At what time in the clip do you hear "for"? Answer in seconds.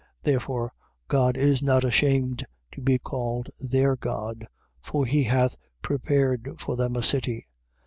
4.81-5.05, 6.59-6.75